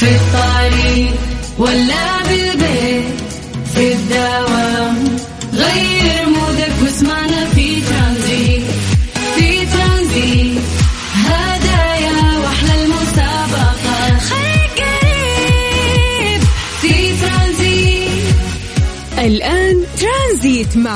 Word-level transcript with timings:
في 0.00 0.06
الطريق 0.06 1.14
ولا 1.58 2.22
بالبيت 2.22 2.49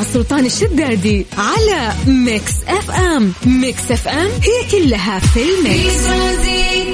سلطان 0.04 0.44
الشدادي 0.46 1.26
على 1.38 1.92
Mix 2.06 2.64
FM. 2.68 3.32
Mix 3.46 3.92
FM 3.92 4.26
هي 4.26 4.70
كلها 4.70 5.18
في 5.18 5.40
ال 5.40 5.54
mix. 5.54 6.06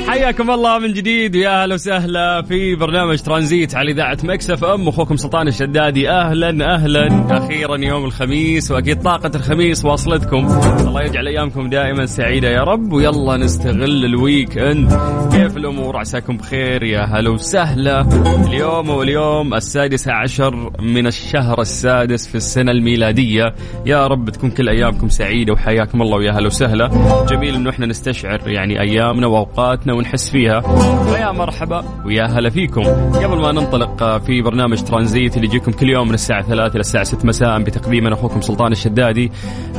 حياكم 0.09 0.51
الله 0.51 0.79
من 0.79 0.93
جديد 0.93 1.37
ويا 1.37 1.63
أهلا 1.63 1.75
وسهلا 1.75 2.43
في 2.43 2.75
برنامج 2.75 3.19
ترانزيت 3.19 3.75
على 3.75 3.93
إذاعة 3.93 4.19
Mix 4.25 4.51
FM. 4.51 4.89
أخوكم 4.89 5.17
سلطان 5.17 5.49
الشدادي 5.49 6.11
أهلا 6.11 6.75
أهلا. 6.75 7.27
أخيرا 7.31 7.77
يوم 7.77 8.05
الخميس 8.05 8.71
وأكيد 8.71 9.03
طاقة 9.03 9.31
الخميس 9.35 9.85
واصلتكم. 9.85 10.47
الله 10.81 11.03
يجعل 11.03 11.29
أيامكم 11.29 11.71
دائما 11.71 12.07
سعيدة 12.07 12.49
يا 12.49 12.63
رب 12.63 12.93
ويلا 12.93 13.37
نستغل 13.37 14.05
ال 14.05 14.59
weekend 14.59 14.91
كيف 15.33 15.57
الأمور؟ 15.57 15.97
عساكم 15.97 16.37
بخير 16.37 16.83
يا 16.83 17.05
هلا 17.05 17.31
وسهلا. 17.31 18.01
اليوم 18.47 18.91
واليوم 18.91 19.55
السادس 19.55 20.09
عشر 20.09 20.73
من 20.81 21.07
الشهر 21.07 21.61
السادس 21.61 22.29
في 22.29 22.35
السنة 22.35 22.71
الميلاديه 23.01 23.55
يا 23.87 24.07
رب 24.07 24.31
تكون 24.31 24.51
كل 24.51 24.69
أيامكم 24.69 25.09
سعيدة 25.09 25.53
وحياكم 25.53 26.03
الله 26.03 26.17
ويا 26.17 26.33
هلا 26.33 26.47
وسهلا. 26.47 26.91
جميل 27.31 27.55
إنه 27.55 27.71
إحنا 27.71 27.87
نستشعر 27.87 28.49
يعني 28.49 28.81
أيامنا 28.81 29.27
وأوقاتنا 29.27 29.95
ونحس 29.95 30.31
فيها. 30.31 30.61
فيا 31.05 31.33
مرحبا 31.33 31.85
ويا 32.07 32.25
هلا 32.25 32.51
فيكم. 32.51 32.83
قبل 33.15 33.37
ما 33.41 33.53
ننطلق 33.53 34.19
في 34.19 34.43
برنامج 34.43 34.83
ترانزيت 34.83 35.37
اللي 35.37 35.47
يجيكم 35.47 35.73
كل 35.73 35.89
يوم 35.91 36.09
من 36.09 36.15
الساعة 36.15 36.43
3 36.43 36.73
إلى 36.73 36.81
الساعة 36.81 37.05
6 37.05 37.27
مساء 37.27 37.63
بتقديم 37.63 38.07
أنا 38.07 38.15
أخوكم 38.15 38.41
سلطان 38.41 38.73
الشدادي. 38.73 39.33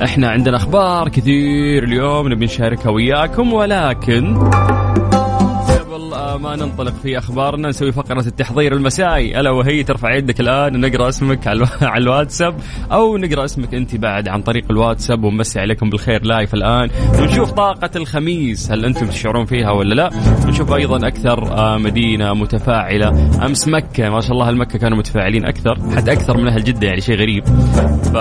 إحنا 0.04 0.30
عندنا 0.30 0.58
أخبار 0.58 1.10
كثير 1.10 1.84
اليوم 1.84 2.28
نبي 2.28 2.46
نشاركها 2.46 2.90
وياكم 2.90 3.54
ولكن 3.54 4.38
قبل 5.92 6.42
ما 6.42 6.56
ننطلق 6.56 6.94
في 7.04 7.18
أخبارنا 7.18 7.70
نسوي 7.70 7.92
فقرة 7.92 8.28
التحضير 8.28 8.74
المسائي. 8.74 9.40
ألا 9.40 9.52
وهي 9.52 9.84
ترفع 9.84 10.16
يدك 10.16 10.40
الآن 10.40 10.76
ونقرا 10.76 11.10
اسمك 11.10 11.48
على 11.48 11.58
الوا- 11.66 11.84
على 11.94 12.04
الواتساب 12.04 12.56
أو 12.92 13.18
نقرأ 13.18 13.46
اسمك 13.46 13.74
أنت 13.74 13.96
بعد 13.96 14.28
عن 14.28 14.42
طريق 14.42 14.64
الواتساب 14.72 15.24
ونمسي 15.24 15.60
عليكم 15.60 15.90
بالخير 15.90 16.24
live 16.26 16.54
الآن. 16.54 16.90
ونشوف 17.22 17.52
طاقة 17.52 17.90
الخميس 17.96 18.72
هل 18.72 18.86
أنتم 18.86 19.08
تشعرون 19.08 19.46
فيها 19.46 19.72
ولا 19.72 19.94
لا؟ 19.96 20.10
ونشوف 20.46 20.74
أيضا 20.74 21.08
أكثر 21.08 21.52
آه، 21.58 21.78
مدينة 21.78 22.34
متفاعلة. 22.34 23.10
أمس 23.46 23.68
مكة 23.68 24.10
ما 24.10 24.22
شاء 24.22 24.32
الله 24.32 24.48
أهل 24.48 24.58
مكة 24.58 24.80
كانوا 24.80 24.98
متفاعلين 24.98 25.46
أكثر؟ 25.46 25.78
حتى 25.96 26.12
أكثر 26.12 26.38
من 26.38 26.48
أهل 26.48 26.64
جدة 26.64 26.88
يعني 26.88 27.02
شيء 27.02 27.16
غريب. 27.16 27.46
ف... 28.14 28.18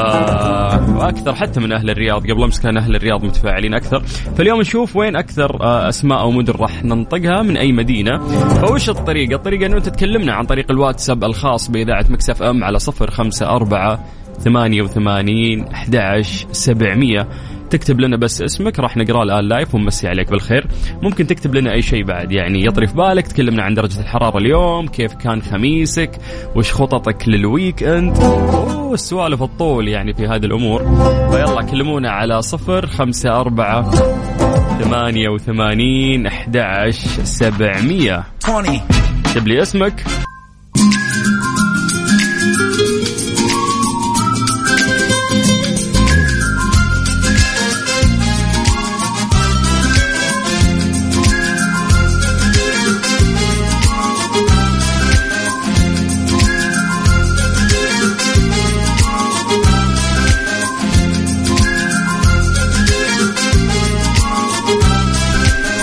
وأكثر 0.96 1.34
حتى 1.34 1.60
من 1.60 1.72
أهل 1.72 1.90
الرياض. 1.90 2.22
قبل 2.30 2.42
أمس 2.42 2.60
كان 2.60 2.76
أهل 2.76 2.96
الرياض 2.96 3.24
متفاعلين 3.24 3.74
أكثر. 3.74 4.00
فاليوم 4.36 4.60
نشوف 4.60 4.96
وين 4.96 5.16
أكثر 5.16 5.62
آه، 5.62 5.88
أسماء 5.88 6.20
أو 6.20 6.30
مدن 6.30 6.52
راح 6.52 6.84
ننطقها 6.84 7.42
من 7.42 7.56
أي 7.56 7.72
مدينة. 7.72 8.18
فوش 8.48 8.90
الطريقة 8.90 9.34
الطريقة 9.34 9.66
أنه 9.66 9.78
تتكلمنا 9.78 10.10
تكلمنا 10.10 10.32
عن 10.32 10.44
طريق 10.46 10.70
الواتساب 10.70 11.24
الخاص 11.24 11.70
بإذاعة 11.70 12.04
Mix 12.10 12.42
FM 12.42 12.64
على 12.64 12.78
054 12.78 13.98
88 14.44 15.66
11 15.72 16.46
700 16.52 17.26
تكتب 17.70 18.00
لنا 18.00 18.16
بس 18.16 18.42
اسمك 18.42 18.78
راح 18.78 18.96
نقراه 18.96 19.22
الآن 19.22 19.48
live 19.48 19.74
ونمسي 19.74 20.08
عليك 20.08 20.30
بالخير. 20.30 20.66
ممكن 21.02 21.26
تكتب 21.26 21.54
لنا 21.54 21.72
أي 21.72 21.82
شيء 21.82 22.04
بعد 22.04 22.32
يعني 22.32 22.64
يطري 22.66 22.86
في 22.86 22.94
بالك 22.94 23.26
تكلمنا 23.26 23.62
عن 23.62 23.74
درجة 23.74 24.00
الحرارة 24.00 24.38
اليوم 24.38 24.86
كيف 24.86 25.14
كان 25.14 25.42
خميسك 25.42 26.10
وش 26.56 26.72
خططك 26.72 27.28
لل 27.28 27.82
weekend 27.82 28.16
أوه 28.16 28.94
السوالف 28.94 29.42
تطول 29.42 29.88
يعني 29.88 30.14
في 30.14 30.26
هذه 30.26 30.44
الأمور. 30.44 30.82
فيلا 31.30 31.62
كلمونا 31.62 32.10
على 32.10 32.42
صفر 32.42 32.86
خمسة 32.86 33.40
أربعة 33.40 33.90
ثمانية 34.82 35.28
وثمانين 35.28 36.26
أحد 36.26 36.56
عشر 36.56 37.24
سبعمية. 37.24 38.24
اكتب 39.26 39.48
لي 39.48 39.62
اسمك. 39.62 40.04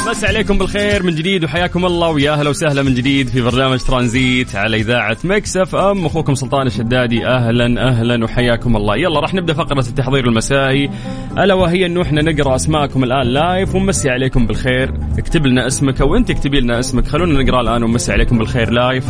مسي 0.09 0.23
عليكم 0.23 0.57
بالخير 0.57 1.03
من 1.03 1.16
جديد 1.16 1.44
وحياكم 1.44 1.85
الله 1.85 2.09
ويا 2.09 2.31
أهلا 2.31 2.50
وسهلا 2.50 2.84
من 2.84 2.94
جديد 2.94 3.28
في 3.28 3.41
برنامج 3.41 3.79
ترانزيت 3.79 4.56
على 4.56 4.78
إذاعة 4.78 5.18
Mix 5.23 5.57
FM. 5.57 6.06
أخوكم 6.06 6.35
سلطان 6.35 6.68
الشدادي 6.68 7.28
أهلا 7.28 7.88
أهلا 7.88 8.23
وحياكم 8.23 8.75
الله. 8.75 8.97
يلا 8.97 9.19
راح 9.19 9.34
نبدأ 9.34 9.53
فقرة 9.53 9.79
التحضير 9.79 10.28
المسائي. 10.28 10.90
ألا 11.38 11.53
وهي 11.53 11.85
إنه 11.85 12.01
إحنا 12.01 12.22
نقرأ 12.22 12.56
أسماءكم 12.56 13.03
الآن 13.03 13.28
live 13.28 13.75
ونمسي 13.75 14.09
عليكم 14.09 14.47
بالخير. 14.47 14.94
اكتب 15.18 15.45
لنا 15.45 15.68
اسمك 15.68 16.01
أو 16.01 16.16
أنت 16.16 16.29
اكتبي 16.29 16.59
لنا 16.59 16.79
اسمك. 16.79 17.07
خلونا 17.07 17.44
نقرأ 17.44 17.62
الآن 17.62 17.84
ونمسي 17.84 18.12
عليكم 18.12 18.38
بالخير 18.38 18.69
live 18.69 19.06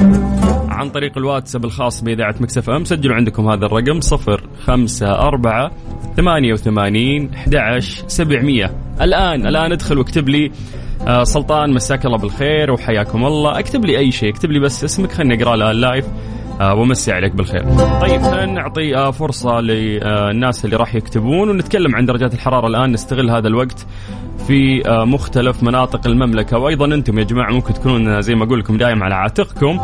عن 0.69 0.89
طريق 0.89 1.17
الواتساب 1.17 1.65
الخاص 1.65 2.01
بإذاعة 2.01 2.35
Mix 2.39 2.69
FM. 2.69 2.85
سجلوا 2.85 3.15
عندكم 3.15 3.49
هذا 3.49 3.65
الرقم 3.65 4.01
صفر 4.01 4.49
خمسة 4.65 5.11
أربعة 5.11 5.71
ثمانية 6.17 6.53
وثمانين 6.53 7.31
أحد 7.33 7.79
سبعمية. 8.07 8.71
الآن 9.01 9.47
الآن 9.47 9.71
ادخل 9.71 9.97
واكتب 9.97 10.29
لي 10.29 10.51
آه 11.07 11.23
سلطان 11.23 11.73
مساك 11.73 12.05
الله 12.05 12.17
بالخير 12.17 12.71
وحياكم 12.71 13.25
الله. 13.25 13.59
اكتب 13.59 13.85
لي 13.85 13.97
أي 13.97 14.11
شيء 14.11 14.29
اكتب 14.29 14.51
لي 14.51 14.59
بس 14.59 14.83
اسمك 14.83 15.11
خليني 15.11 15.43
أقرأ 15.43 15.55
الآن 15.55 15.75
لايف 15.75 16.05
آه 16.61 16.73
ومسي 16.75 17.11
عليك 17.11 17.35
بالخير. 17.35 17.63
طيب 18.01 18.21
خلينا 18.21 18.45
نعطي 18.45 18.95
آه 18.95 19.11
فرصة 19.11 19.59
للناس 19.59 20.65
اللي 20.65 20.75
راح 20.75 20.95
يكتبون 20.95 21.49
ونتكلم 21.49 21.95
عن 21.95 22.05
درجات 22.05 22.33
الحرارة 22.33 22.67
الآن 22.67 22.91
نستغل 22.91 23.29
هذا 23.29 23.47
الوقت. 23.47 23.85
في 24.47 24.87
آه 24.87 25.05
مختلف 25.05 25.63
مناطق 25.63 26.07
المملكة. 26.07 26.57
وأيضا 26.57 26.85
أنتم 26.85 27.19
يا 27.19 27.23
جماعة 27.23 27.51
ممكن 27.51 27.73
تكونون 27.73 28.07
آه، 28.07 28.19
زي 28.19 28.35
ما 28.35 28.43
أقول 28.43 28.59
لكم 28.59 28.77
دايم 28.77 29.03
على 29.03 29.15
عاتقكم. 29.15 29.79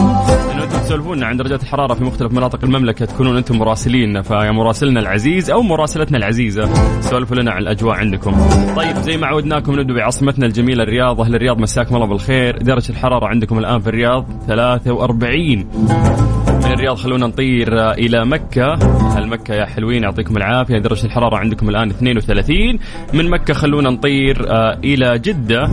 انه 0.53 0.63
أنتم 0.63 0.77
تسولفون 0.79 1.23
عن 1.23 1.37
درجات 1.37 1.63
الحرارة 1.63 1.93
في 1.93 2.03
مختلف 2.03 2.31
مناطق 2.31 2.59
المملكة 2.63 3.05
تكونون 3.05 3.37
أنتم 3.37 3.57
مراسلين. 3.57 4.21
فيا 4.21 4.51
مراسلنا 4.51 4.99
العزيز 4.99 5.51
أو 5.51 5.61
مراسلتنا 5.61 6.17
العزيزة 6.17 6.73
سولفوا 7.01 7.35
لنا 7.35 7.51
عن 7.51 7.61
الأجواء 7.61 7.95
عندكم. 7.95 8.31
طيب 8.75 8.95
زي 8.95 9.17
ما 9.17 9.27
عودناكم 9.27 9.79
نبدأ 9.79 9.93
بعاصمتنا 9.93 10.45
الجميلة 10.45 10.83
الرياض، 10.83 11.21
أهل 11.21 11.35
الرياض 11.35 11.59
مساكم 11.59 11.95
الله 11.95 12.07
بالخير، 12.07 12.57
درجة 12.57 12.89
الحرارة 12.89 13.25
عندكم 13.27 13.59
الآن 13.59 13.79
في 13.79 13.87
الرياض 13.87 14.25
43 14.47 16.42
من 16.65 16.71
الرياض 16.71 16.95
خلونا 16.95 17.27
نطير 17.27 17.91
إلى 17.91 18.25
مكة. 18.25 18.73
أهل 19.17 19.27
مكة 19.27 19.53
يا 19.53 19.65
حلوين؟ 19.65 20.03
يعطيكم 20.03 20.37
العافية. 20.37 20.77
درجة 20.79 21.05
الحرارة 21.05 21.37
عندكم 21.37 21.69
الآن 21.69 21.89
32 21.89 22.79
من 23.13 23.29
مكة 23.29 23.53
خلونا 23.53 23.89
نطير 23.89 24.51
آه، 24.51 24.77
إلى 24.83 25.19
جدة. 25.19 25.63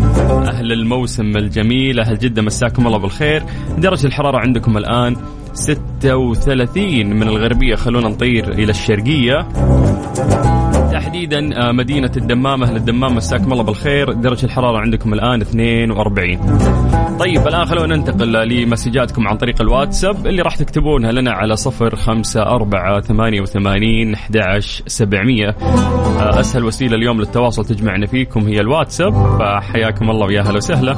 أهل 0.53 0.73
الموسم 0.73 1.37
الجميل. 1.37 2.01
أهل 2.01 2.19
جدة 2.19 2.43
مساكم 2.43 2.87
الله 2.87 2.99
بالخير. 2.99 3.43
درجة 3.79 4.07
الحرارة 4.07 4.39
عندكم 4.39 4.77
الآن 4.77 5.17
36 5.53 7.07
من 7.07 7.29
الغربية 7.29 7.75
خلونا 7.75 8.09
نطير 8.09 8.53
إلى 8.53 8.71
الشرقية. 8.71 9.49
تحديدا 11.11 11.69
آه، 11.69 11.73
مدينة 11.73 12.11
الدمام 12.17 12.63
أهل 12.63 12.77
الدمام 12.77 13.17
مساكم 13.17 13.53
الله 13.53 13.65
بالخير. 13.65 14.13
درجة 14.13 14.45
الحرارة 14.45 14.79
عندكم 14.79 15.15
الآن 15.15 15.41
42 15.41 16.39
طيب 17.19 17.49
الآن 17.49 17.65
خلونا 17.65 17.97
ننتقل 17.97 18.49
لمسجاتكم 18.49 19.29
عن 19.29 19.37
طريق 19.37 19.63
الواتساب. 19.63 20.27
اللي 20.27 20.43
راح 20.43 20.57
تكتبونها 20.57 21.13
لنا 21.13 21.33
على 21.33 21.57
صفر 21.57 21.97
خمسة 21.97 22.43
أربعة 22.43 23.01
ثمانية 23.01 23.41
وثمانين 23.41 24.15
أحد 24.15 24.39
سبعمية. 24.87 25.57
أسهل 26.19 26.65
وسيلة 26.65 26.97
اليوم 26.97 27.19
للتواصل 27.19 27.65
تجمعنا 27.65 28.07
فيكم 28.07 28.41
هي 28.41 28.61
الواتساب. 28.61 29.39
فحياكم 29.39 30.11
الله 30.11 30.27
ويا 30.27 30.43
هلا 30.43 30.57
وسهلا. 30.57 30.97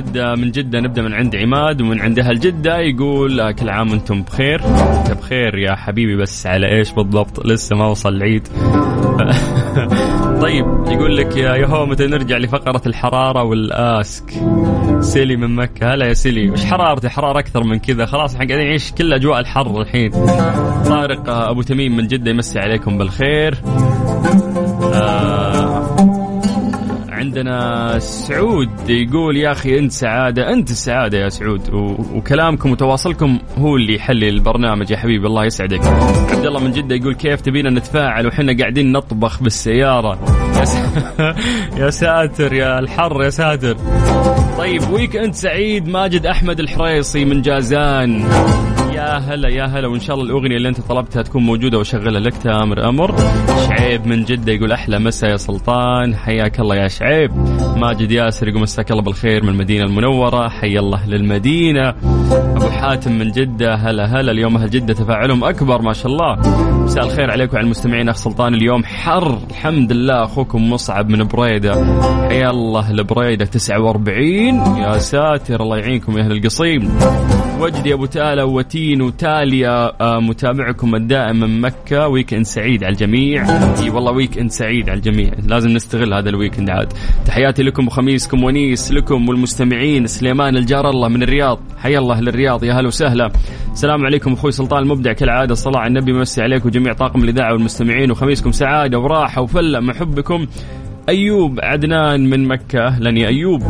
عماد 0.00 0.38
من 0.38 0.50
جدة 0.50 0.80
نبدأ 0.80 1.02
من 1.02 1.14
عند 1.14 1.36
عماد 1.36 1.80
ومن 1.80 2.00
عند 2.00 2.18
أهل 2.18 2.40
جدة 2.40 2.78
يقول 2.78 3.40
آه، 3.40 3.50
كل 3.50 3.68
عام 3.68 3.90
وأنتم 3.90 4.22
بخير. 4.22 4.60
انت 4.64 5.10
بخير 5.10 5.58
يا 5.58 5.74
حبيبي 5.74 6.16
بس 6.16 6.46
على 6.46 6.78
إيش 6.78 6.92
بالضبط؟ 6.92 7.46
لسه 7.46 7.76
ما 7.76 7.86
وصل 7.86 8.08
العيد. 8.08 8.48
طيب 10.42 10.66
يقول 10.86 11.16
لك 11.16 11.36
يا 11.36 11.54
يهو 11.54 11.86
متى 11.86 12.06
نرجع 12.06 12.36
لفقرة 12.36 12.82
الحرارة 12.86 13.42
والآسك. 13.42 14.32
سيلي 15.00 15.36
من 15.36 15.56
مكة. 15.56 15.94
هلا 15.94 16.06
يا 16.06 16.12
سيلي 16.12 16.50
وش 16.50 16.64
حرارتي؟ 16.64 17.08
حرارة 17.08 17.38
أكثر 17.38 17.64
من 17.64 17.78
كذا. 17.78 18.06
خلاص 18.06 18.34
إحنا 18.34 18.46
قاعدين 18.46 18.66
نعيش 18.66 18.92
كل 18.92 19.12
أجواء 19.12 19.40
الحر 19.40 19.80
الحين. 19.80 20.10
طارق 20.86 21.28
آه، 21.28 21.50
أبو 21.50 21.62
تميم 21.62 21.96
من 21.96 22.06
جدة 22.06 22.30
يمسي 22.30 22.58
عليكم 22.58 22.98
بالخير. 22.98 23.54
آه 23.66 24.59
عندنا 27.30 27.98
سعود 27.98 28.90
يقول 28.90 29.36
يا 29.36 29.52
أخي 29.52 29.78
أنت 29.78 29.92
سعادة 29.92 30.52
أنت 30.52 30.70
السعاده 30.70 31.18
يا 31.18 31.28
سعود. 31.28 31.70
وكلامكم 32.14 32.70
وتواصلكم 32.70 33.38
هو 33.58 33.76
اللي 33.76 33.94
يحلي 33.94 34.28
البرنامج 34.28 34.90
يا 34.90 34.96
حبيبي. 34.96 35.26
الله 35.26 35.44
يسعدك. 35.44 35.86
عبد 36.30 36.46
الله 36.46 36.60
من 36.60 36.70
جدة 36.70 36.94
يقول 36.94 37.14
كيف 37.14 37.40
تبينا 37.40 37.70
نتفاعل 37.70 38.26
وحنا 38.26 38.56
قاعدين 38.58 38.92
نطبخ 38.92 39.42
بالسيارة؟ 39.42 40.18
يا, 41.80 41.90
ساتر 41.90 42.52
يا 42.52 42.78
الحر 42.78 43.22
يا 43.22 43.30
ساتر. 43.30 43.76
طيب 44.58 44.90
ويك 44.90 45.16
انت 45.16 45.34
سعيد 45.34 45.88
ماجد 45.88 46.26
أحمد 46.26 46.60
الحريصي 46.60 47.24
من 47.24 47.42
جازان. 47.42 48.24
يا 49.00 49.18
هلا 49.18 49.48
يا 49.48 49.64
هلا 49.64 49.88
وإن 49.88 50.00
شاء 50.00 50.16
الله 50.16 50.26
الأغنية 50.26 50.56
اللي 50.56 50.68
أنت 50.68 50.80
طلبتها 50.80 51.22
تكون 51.22 51.42
موجودة 51.42 51.78
وأشغلها 51.78 52.20
لك 52.20 52.36
تامر 52.36 52.88
أمر. 52.88 53.16
شعيب 53.68 54.06
من 54.06 54.24
جدة 54.24 54.52
يقول 54.52 54.72
أحلى 54.72 54.98
مسا 54.98 55.26
يا 55.26 55.36
سلطان. 55.36 56.16
حياك 56.16 56.60
الله 56.60 56.76
يا 56.76 56.88
شعيب. 56.88 57.30
ماجد 57.76 58.10
ياسر 58.10 58.48
يقول 58.48 58.62
مساك 58.62 58.90
الله 58.90 59.02
بالخير 59.02 59.42
من 59.42 59.48
المدينة 59.48 59.84
المنورة. 59.84 60.48
حي 60.48 60.78
الله 60.78 61.06
للمدينة. 61.06 61.94
أبو 62.30 62.70
حاتم 62.70 63.12
من 63.12 63.30
جدة 63.30 63.74
هلا 63.74 64.04
هلا. 64.04 64.32
اليوم 64.32 64.56
أهل 64.56 64.70
جدة 64.70 64.94
تفاعلهم 64.94 65.44
أكبر 65.44 65.82
ما 65.82 65.92
شاء 65.92 66.12
الله. 66.12 66.36
مساء 66.84 67.04
الخير 67.04 67.30
عليكم 67.30 67.54
وعلى 67.54 67.64
المستمعين. 67.64 68.08
أخ 68.08 68.16
سلطان 68.16 68.54
اليوم 68.54 68.84
حر. 68.84 69.38
الحمد 69.50 69.92
لله 69.92 70.24
أخوكم 70.24 70.70
مصعب 70.70 71.08
من 71.08 71.24
بريدة. 71.24 71.74
حيا 72.28 72.50
الله 72.50 72.92
لبريدة 72.92 73.44
49 73.44 74.76
يا 74.76 74.98
ساتر 74.98 75.62
الله 75.62 75.76
يعينكم 75.76 76.18
يا 76.18 76.24
أهل 76.24 76.32
القصيم. 76.32 76.98
وجدي 77.60 77.94
أبو 77.94 78.06
تالا 78.06 78.42
وتين 78.42 79.02
وتاليا 79.02 80.02
آه، 80.02 80.20
متابعكم 80.20 80.94
الدائم 80.94 81.40
من 81.40 81.60
مكة 81.60 82.08
weekend 82.08 82.44
سعيد 82.44 82.84
على 82.84 82.92
الجميع. 82.92 83.44
إي 83.82 83.90
والله 83.90 84.12
weekend 84.12 84.50
سعيد 84.50 84.88
على 84.88 84.96
الجميع. 84.96 85.32
لازم 85.48 85.70
نستغل 85.70 86.14
هذا 86.14 86.28
ال 86.28 86.33
weekend 86.33 86.70
عاد. 86.70 86.92
تحياتي 87.26 87.62
لكم 87.62 87.86
وخميسكم 87.86 88.44
ونيس 88.44 88.92
لكم 88.92 89.28
والمستمعين 89.28 90.06
سليمان 90.06 90.56
الجار 90.56 90.90
الله 90.90 91.08
من 91.08 91.22
الرياض. 91.22 91.58
حيا 91.78 91.98
الله 91.98 92.20
للرياض 92.20 92.64
يا 92.64 92.72
هلا 92.72 92.86
وسهلا. 92.86 93.30
السلام 93.72 94.04
عليكم 94.04 94.32
أخوي 94.32 94.52
سلطان 94.52 94.82
المبدع 94.82 95.12
كالعادة 95.12 95.52
الصلاه 95.52 95.80
على 95.80 95.88
النبي 95.88 96.12
مسي 96.12 96.42
عليك 96.42 96.66
وجميع 96.66 96.92
طاقم 96.92 97.24
الإذاعة 97.24 97.52
والمستمعين. 97.52 98.10
وخميسكم 98.10 98.52
سعادة 98.52 98.98
وراحة 98.98 99.42
وفلة 99.42 99.80
محبكم 99.80 100.46
أيوب 101.08 101.60
عدنان 101.62 102.30
من 102.30 102.48
مكة 102.48 102.86
أهلا 102.86 103.18
يا 103.18 103.28
أيوب. 103.28 103.62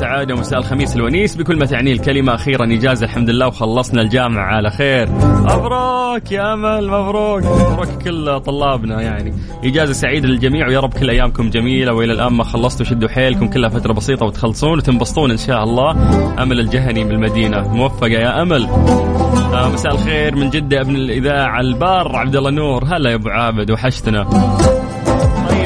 السعادة 0.00 0.34
ومساء 0.34 0.58
الخميس 0.58 0.96
الونيس. 0.96 1.36
بكل 1.36 1.56
ما 1.56 1.66
تعنيه 1.66 1.92
الكلمة 1.92 2.34
أخيرا 2.34 2.64
إجازة 2.64 3.04
الحمد 3.04 3.30
لله 3.30 3.46
وخلصنا 3.46 4.02
الجامعة. 4.02 4.44
على 4.44 4.70
خير. 4.70 5.10
مبروك 5.10 6.32
يا 6.32 6.54
أمل 6.54 6.88
مبروك. 6.88 7.44
مبروك 7.44 8.02
كل 8.04 8.40
طلابنا 8.40 9.02
يعني. 9.02 9.34
إجازة 9.64 9.92
سعيدة 9.92 10.28
للجميع 10.28 10.68
ويا 10.68 10.80
رب 10.80 10.94
كل 10.94 11.10
أيامكم 11.10 11.50
جميلة. 11.50 11.92
وإلى 11.92 12.12
الآن 12.12 12.32
ما 12.32 12.44
خلصتوا 12.44 12.86
شدوا 12.86 13.08
حيلكم. 13.08 13.48
كلها 13.48 13.68
فترة 13.68 13.92
بسيطة 13.92 14.26
وتخلصون 14.26 14.78
وتنبسطون 14.78 15.30
إن 15.30 15.36
شاء 15.36 15.64
الله. 15.64 15.90
أمل 16.42 16.60
الجهني 16.60 17.04
من 17.04 17.10
المدينة 17.12 17.74
موفقة 17.74 18.06
يا 18.06 18.42
أمل. 18.42 18.64
آه 19.54 19.68
مساء 19.68 19.92
الخير 19.92 20.36
من 20.36 20.50
جدة 20.50 20.80
ابن 20.80 20.96
الإذاعة 20.96 21.60
البار 21.60 22.16
عبد 22.16 22.36
الله 22.36 22.50
نور. 22.50 22.84
هلا 22.84 23.10
يا 23.10 23.14
أبو 23.14 23.28
عابد 23.28 23.70
وحشتنا. 23.70 24.26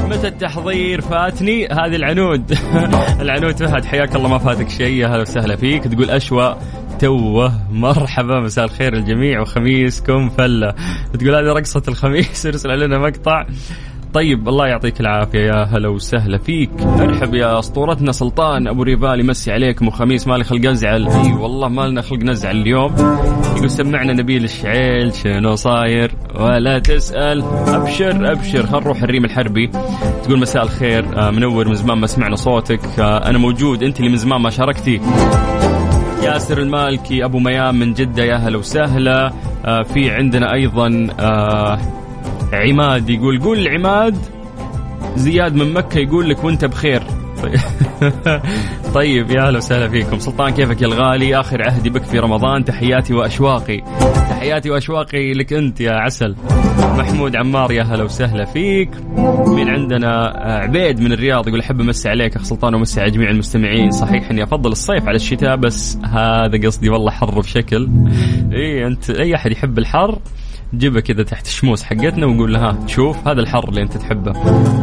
متى 0.09 0.29
التحضير 0.29 1.01
فاتني؟ 1.01 1.67
هذه 1.67 1.97
العنود. 1.97 2.59
العنود 3.21 3.57
فهد 3.57 3.85
حياك 3.85 4.17
الله 4.17 4.29
ما 4.29 4.39
فاتك 4.39 4.69
شيء. 4.69 5.05
أهلا 5.05 5.21
وسهلا 5.23 5.57
فيك. 5.57 5.85
تقول 5.85 6.11
أشوى 6.11 6.57
توه 6.99 7.73
مرحبا 7.73 8.41
مساء 8.41 8.65
الخير 8.65 8.95
الجميع 8.95 9.41
وخميسكم 9.41 10.29
فلة. 10.29 10.75
تقول 11.13 11.35
هذه 11.35 11.53
رقصة 11.53 11.83
الخميس 11.89 12.47
ارسل 12.47 12.79
لنا 12.79 12.99
مقطع. 12.99 13.47
طيب 14.15 14.49
الله 14.49 14.67
يعطيك 14.67 15.01
العافية 15.01 15.39
يا 15.39 15.65
هلا 15.65 15.89
وسهلا 15.89 16.39
فيك. 16.39 16.71
ارحب 16.83 17.35
يا 17.35 17.59
أسطورتنا 17.59 18.13
سلطان 18.13 18.69
أبو 18.69 18.83
ريفال 18.83 19.21
يمسي 19.21 19.53
عليكم 19.53 19.89
وخميس 19.89 20.29
مالي 20.29 20.45
خلق 20.45 20.71
أزعل. 20.71 21.09
أي 21.09 21.33
والله 21.33 21.69
ما 21.69 21.83
لنا 21.83 22.03
خلق 22.03 22.19
نزعل 22.23 22.57
اليوم. 22.57 22.95
يقول 23.57 23.71
سمعنا 23.71 24.13
نبيل 24.13 24.45
الشعيل 24.45 25.15
شنو 25.15 25.55
صاير؟ 25.55 26.15
ولا 26.41 26.79
تسأل. 26.79 27.43
أبشر 27.67 28.33
أبشر. 28.33 28.67
خل 28.67 28.81
نروح 28.81 29.03
الريم 29.03 29.25
الحربي. 29.25 29.71
تقول 30.25 30.39
مساء 30.39 30.63
الخير 30.63 31.05
آه، 31.19 31.31
منور 31.31 31.69
من 31.69 31.75
زمان 31.75 31.99
ما 31.99 32.07
سمعنا 32.07 32.37
صوتك. 32.37 33.01
آه، 33.01 33.29
أنا 33.29 33.39
موجود 33.39 33.83
أنت 33.83 33.99
اللي 33.99 34.11
من 34.11 34.17
زمان 34.17 34.41
ما 34.41 34.51
شاركتي. 34.51 35.01
ياسر 36.23 36.59
المالكي 36.59 37.25
أبو 37.25 37.39
ميام 37.39 37.79
من 37.79 37.93
جدة 37.93 38.25
يا 38.25 38.37
هلا 38.37 38.59
وسهلا. 38.59 39.33
آه، 39.65 39.83
في 39.83 40.11
عندنا 40.11 40.53
أيضا 40.53 41.07
عماد 42.55 43.11
يقول 43.11 43.41
قول 43.41 43.69
عماد 43.69 44.17
زياد 45.17 45.55
من 45.55 45.73
مكة 45.73 45.99
يقول 45.99 46.29
لك 46.31 46.45
وأنت 46.45 46.65
بخير. 46.65 47.03
طيب 48.95 49.31
يا 49.31 49.47
أهلا 49.47 49.59
وسهلا 49.59 49.89
فيكم. 49.89 50.19
سلطان 50.19 50.51
كيفك 50.53 50.83
يا 50.83 50.87
الغالي؟ 50.87 51.41
آخر 51.41 51.63
عهدي 51.63 51.91
بك 51.91 52.03
في 52.03 52.19
رمضان 52.19 52.65
تحياتي 52.65 53.15
وأشواقي. 53.15 53.81
تحياتي 54.31 54.71
وأشواقي 54.71 55.33
لك 55.33 55.53
أنت 55.53 55.81
يا 55.81 55.93
عسل. 55.93 56.37
محمود 56.99 57.37
عمار 57.37 57.73
يا 57.73 57.83
هلا 57.83 58.03
وسهلا 58.05 58.45
فيك. 58.45 58.91
من 59.47 59.69
عندنا 59.69 60.33
عبيد 60.37 61.01
من 61.01 61.13
الرياض 61.13 61.49
يقول 61.49 61.61
أحب 61.61 61.81
امسي 61.81 62.09
عليك 62.09 62.37
أخ 62.37 62.43
سلطان 62.43 62.75
ومسي 62.75 63.01
على 63.01 63.11
جميع 63.11 63.31
المستمعين. 63.31 63.91
صحيح 63.91 64.31
إني 64.31 64.43
أفضل 64.43 64.73
الصيف 64.73 65.09
على 65.09 65.17
الشتاء 65.17 65.57
بس 65.57 65.99
هذا 66.05 66.67
قصدي 66.67 66.89
والله 66.89 67.11
حر 67.11 67.41
بشكل. 67.41 67.89
اي 68.53 68.87
أنت 68.87 69.11
أي 69.11 69.35
أحد 69.35 69.53
يحب 69.53 69.79
الحر؟ 69.79 70.19
جيبه 70.79 71.01
كذا 71.01 71.23
تحت 71.23 71.47
الشموس 71.47 71.83
حقتنا 71.83 72.27
ونقول 72.27 72.53
لها 72.55 72.79
شوف 72.87 73.29
هذا 73.29 73.41
الحر 73.41 73.69
اللي 73.69 73.83
أنت 73.83 73.97
تحبه. 73.97 74.31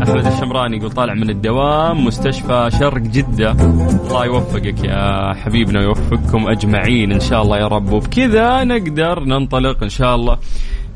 أحمد 0.04 0.26
الشمراني 0.26 0.78
يقول 0.78 0.92
طالع 0.92 1.14
من 1.14 1.30
الدوام 1.30 2.06
مستشفى 2.06 2.70
شرق 2.80 3.02
جدة. 3.02 3.52
الله 3.52 4.26
يوفقك 4.26 4.84
يا 4.84 5.34
حبيبنا 5.34 5.80
ويوفقكم 5.80 6.50
أجمعين 6.50 7.12
إن 7.12 7.20
شاء 7.20 7.42
الله 7.42 7.58
يا 7.58 7.68
رب. 7.68 7.92
وبكذا 7.92 8.64
نقدر 8.64 9.24
ننطلق 9.24 9.84
إن 9.84 9.90
شاء 9.90 10.16
الله 10.16 10.38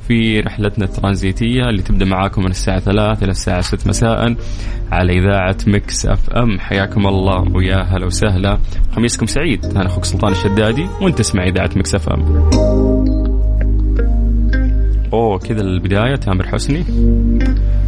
في 0.07 0.39
رحلتنا 0.39 0.85
الترانزيتية 0.85 1.69
اللي 1.69 1.81
تبدأ 1.81 2.05
معاكم 2.05 2.41
من 2.43 2.51
الساعة 2.51 2.79
3 2.79 3.23
إلى 3.23 3.31
الساعة 3.31 3.61
6 3.61 3.87
مساء 3.87 4.35
على 4.91 5.19
إذاعة 5.19 5.57
Mix 5.67 6.05
FM. 6.05 6.59
حياكم 6.59 7.07
الله 7.07 7.55
ويا 7.55 7.81
هلا 7.81 8.05
وسهلا. 8.05 8.57
خميسكم 8.95 9.25
سعيد 9.25 9.65
أنا 9.65 9.85
أخوك 9.85 10.05
سلطان 10.05 10.31
الشدادي 10.31 10.87
وأنت 11.01 11.17
تسمع 11.17 11.43
إذاعة 11.43 11.69
Mix 11.75 11.95
FM. 11.95 13.24
أوه 15.15 15.39
كذا 15.39 15.61
البداية 15.61 16.15
تامر 16.15 16.47
حسني. 16.47 16.85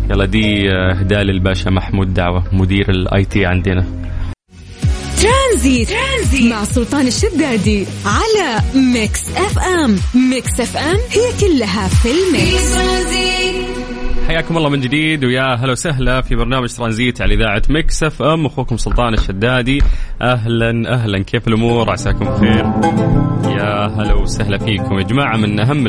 يلا 0.10 0.26
دي 0.26 0.72
اهداء 0.72 1.22
للباشا 1.22 1.70
محمود 1.70 2.14
دعوة 2.14 2.44
مدير 2.52 2.90
ال 2.90 3.26
IT 3.26 3.46
عندنا. 3.46 3.86
ترانزيت. 5.22 5.90
ترانزيت. 5.90 6.52
مع 6.52 6.64
سلطان 6.64 7.08
الشدادي 7.08 7.86
على 8.06 8.62
Mix 8.94 9.30
FM. 9.30 9.96
Mix 10.30 10.60
FM 10.60 10.98
هي 11.12 11.48
كلها 11.48 11.88
في 11.88 12.10
ال 12.12 12.25
mix. 12.25 12.78
حياكم 14.28 14.58
الله 14.58 14.70
من 14.70 14.82
جديد 14.82 15.26
ويا 15.26 15.56
هلا 15.56 15.72
وسهلا 15.72 16.22
في 16.22 16.36
برنامج 16.36 16.70
ترانزيت 16.70 17.22
على 17.22 17.34
إذاعة 17.34 17.62
Mix 17.70 18.04
FM. 18.04 18.46
أخوكم 18.46 18.78
سلطان 18.78 19.14
الشدادي. 19.14 19.82
أهلا 20.22 20.94
أهلا 20.94 21.24
كيف 21.24 21.48
الأمور؟ 21.48 21.92
عساكم 21.92 22.26
بخير. 22.26 22.66
يا 23.58 23.88
هلا 23.88 24.14
وسهلا 24.14 24.58
فيكم 24.58 25.00
يا 25.00 25.04
جماعة. 25.04 25.38
من 25.38 25.60
أهم 25.60 25.88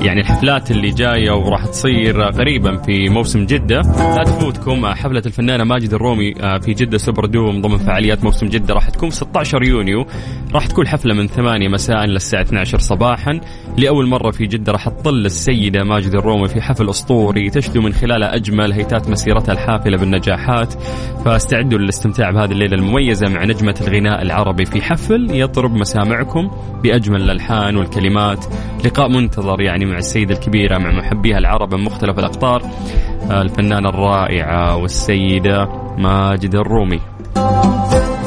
يعني 0.00 0.20
الحفلات 0.20 0.70
اللي 0.70 0.90
جاية 0.90 1.30
وراح 1.30 1.66
تصير 1.66 2.22
قريبا 2.22 2.76
في 2.76 3.08
موسم 3.08 3.46
جدة. 3.46 3.80
لا 4.16 4.24
تفوتكم 4.24 4.86
حفلة 4.86 5.22
الفنانة 5.26 5.64
ماجدة 5.64 5.94
الرومي 5.94 6.34
آه، 6.42 6.58
في 6.58 6.74
جدة 6.74 6.98
Super 6.98 7.26
Dome 7.26 7.60
ضمن 7.60 7.78
فعاليات 7.78 8.24
موسم 8.24 8.46
جدة. 8.46 8.74
راح 8.74 8.90
تكون 8.90 9.10
16 9.10 9.62
يونيو. 9.62 10.06
راح 10.54 10.66
تكون 10.66 10.88
حفلة 10.88 11.14
من 11.14 11.26
8 11.26 11.68
مساء 11.68 12.04
للساعة 12.04 12.42
12 12.42 12.78
صباحا. 12.78 13.40
لأول 13.78 14.06
مرة 14.06 14.30
في 14.30 14.46
جدة 14.46 14.72
راح 14.72 14.88
تطل 14.88 15.26
السيدة 15.26 15.84
ماجد 15.84 16.14
الرومي 16.14 16.48
في 16.48 16.60
حفل 16.60 16.90
أسطوري 16.90 17.50
تشدو 17.50 17.80
من 17.80 17.92
خلاله 17.92 18.34
أجمل 18.34 18.72
هيتات 18.72 19.08
مسيرتها 19.08 19.52
الحافلة 19.52 19.96
بالنجاحات. 19.96 20.74
فاستعدوا 21.24 21.78
للاستمتاع 21.78 22.30
بهذه 22.30 22.52
الليلة 22.52 22.74
المميزة 22.74 23.28
مع 23.28 23.44
نجمة 23.44 23.74
الغناء 23.80 24.22
العربي 24.22 24.64
في 24.64 24.82
حفل 24.82 25.28
يطرب 25.30 25.74
مسامعكم 25.74 26.50
بأجمل 26.82 27.22
الألحان 27.22 27.76
والكلمات. 27.76 28.44
لقاء 28.84 29.08
منتظر 29.08 29.60
يعني 29.60 29.89
مع 29.90 29.96
السيدة 29.96 30.34
الكبيرة 30.34 30.78
مع 30.78 30.90
محبيها 30.90 31.38
العرب 31.38 31.74
من 31.74 31.84
مختلف 31.84 32.18
الأقطار 32.18 32.62
الفنانة 33.30 33.88
الرائعة 33.88 34.76
والسيدة 34.76 35.68
ماجدة 35.98 36.54
الرومي. 36.54 37.00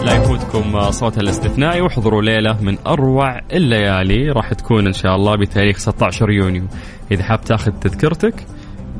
لا 0.03 0.15
يفوتكم 0.15 0.91
صوتها 0.91 1.21
الاستثنائي 1.21 1.81
واحضروا 1.81 2.21
ليلة 2.21 2.61
من 2.61 2.77
أروع 2.87 3.39
الليالي 3.53 4.29
راح 4.29 4.53
تكون 4.53 4.87
إن 4.87 4.93
شاء 4.93 5.15
الله 5.15 5.35
بتاريخ 5.35 5.77
16 5.77 6.29
يونيو. 6.29 6.63
إذا 7.11 7.23
حاب 7.23 7.41
تاخذ 7.41 7.71
تذكرتك 7.71 8.33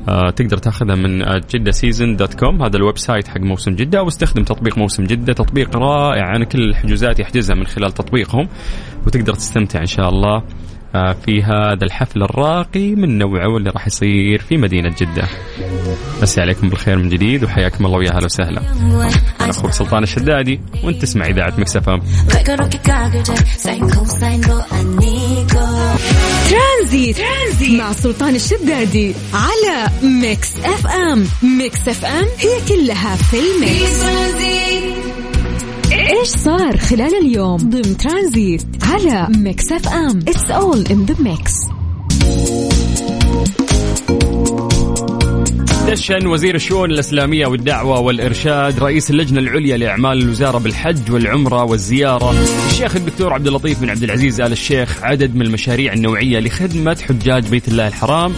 آه 0.10 0.30
تقدر 0.30 0.58
تاخذها 0.58 0.96
من 0.96 1.20
جدة 1.54 1.72
Season 1.72 2.16
dot 2.16 2.34
com. 2.34 2.64
هذا 2.64 2.78
ال 2.78 2.98
website 2.98 3.28
حق 3.28 3.40
موسم 3.40 3.72
جدة 3.72 4.00
أو 4.00 4.08
استخدم 4.08 4.44
تطبيق 4.44 4.78
موسم 4.78 5.04
جدة. 5.04 5.34
تطبيق 5.34 5.78
رائع 5.78 6.36
أنا 6.36 6.46
كل 6.46 6.62
الحجوزات 6.62 7.20
أحجزها 7.20 7.56
من 7.56 7.66
خلال 7.66 7.92
تطبيقهم 7.92 8.48
وتقدر 9.08 9.34
تستمتع 9.34 9.80
إن 9.80 9.86
شاء 9.86 10.10
الله. 10.10 10.44
في 10.94 11.44
هذا 11.44 11.84
الحفل 11.84 12.24
الراقي 12.24 12.96
من 12.96 13.18
نوعه 13.18 13.48
واللي 13.48 13.70
راح 13.70 13.88
يصير 13.88 14.42
في 14.42 14.58
مدينة 14.58 14.96
جدة. 15.02 15.24
مسي 16.22 16.42
عليكم 16.42 16.70
بالخير 16.70 16.98
من 16.98 17.10
جديد 17.10 17.44
وحياكم 17.44 17.86
الله 17.86 17.98
ويا 17.98 18.12
أهلا 18.16 18.26
وسهلا. 18.26 18.62
أنا 19.42 19.50
أخوك 19.50 19.72
سلطان 19.72 20.04
الشدادي 20.04 20.60
وأنت 20.84 21.02
تسمع 21.02 21.26
إذاعة 21.26 21.54
Mix 21.58 21.83
FM 21.83 22.00
ترانزيت. 26.50 27.18
ترانزيت 27.18 27.80
مع 27.80 27.92
سلطان 27.92 28.36
الشدادي 28.36 29.14
على 29.34 29.90
Mix 30.04 30.56
FM. 30.64 31.28
Mix 31.58 31.88
FM 31.88 32.26
هي 32.40 32.68
كلها 32.68 33.16
في 33.16 33.38
ال 33.40 33.56
mix 33.56 34.04
إيش 36.24 36.32
صار 36.32 36.78
خلال 36.78 37.16
اليوم؟ 37.16 37.58
ضمن 37.58 37.98
ترانزيت 37.98 38.66
على 38.82 39.28
Mix 39.38 39.72
FM. 39.72 40.20
it's 40.28 40.52
all 40.52 40.86
in 40.92 41.06
the 41.06 41.16
mix 41.20 41.54
دشن 45.88 46.28
وزير 46.28 46.56
الشؤون 46.56 46.92
الإسلامية 46.92 47.46
والدعوة 47.46 48.00
والإرشاد 48.00 48.80
رئيس 48.80 49.12
اللجنة 49.12 49.40
العليا 49.40 49.78
لأعمال 49.78 50.22
الوزارة 50.22 50.58
بالحج 50.58 51.12
والعمرة 51.12 51.64
والزيارة 51.64 52.36
الشيخ 52.70 52.96
الدكتور 52.96 53.34
عبد 53.34 53.48
اللطيف 53.48 53.82
بن 53.82 53.90
عبد 53.90 54.04
العزيز 54.04 54.42
آل 54.42 54.52
الشيخ 54.52 55.04
عدد 55.04 55.36
من 55.36 55.42
المشاريع 55.42 55.94
النوعية 55.94 56.40
لخدمة 56.40 56.98
حجاج 57.10 57.48
بيت 57.48 57.68
الله 57.68 57.88
الحرام. 57.88 58.34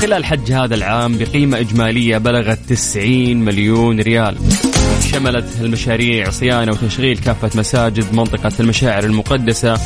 خلال 0.00 0.24
حج 0.24 0.52
هذا 0.52 0.74
العام 0.74 1.18
بقيمة 1.18 1.60
إجمالية 1.60 2.18
بلغت 2.18 2.58
90 2.68 3.36
مليون 3.36 4.00
ريال. 4.00 4.36
شملت 5.00 5.60
المشاريع 5.60 6.30
صيانة 6.30 6.72
وتشغيل 6.72 7.18
كافة 7.18 7.50
مساجد 7.54 8.14
منطقة 8.14 8.52
المشاعر 8.60 9.04
المقدسة 9.04 9.78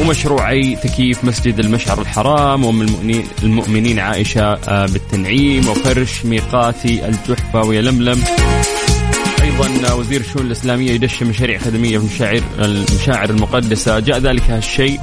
ومشروعي 0.00 0.76
تكييف 0.76 1.24
مسجد 1.24 1.58
المشعر 1.58 2.00
الحرام. 2.00 2.64
وام 2.64 2.86
المؤمنين 3.42 3.98
عائشة 3.98 4.42
آه، 4.42 4.86
بالتنعيم 4.86 5.68
وفرش 5.68 6.24
ميقاتي 6.24 7.08
الجحفة 7.08 7.62
ويلملم 7.62 8.22
أيضا 9.42 9.94
وزير 9.94 10.20
الشؤون 10.20 10.46
الإسلامية 10.46 10.90
يدشن 10.92 11.26
مشاريع 11.26 11.58
خدمية 11.58 11.98
في 11.98 12.04
المشاعر 12.04 12.42
المشاعر 12.58 13.30
المقدسة. 13.30 13.98
جاء 13.98 14.18
ذلك 14.18 14.50
هالشيء 14.50 15.00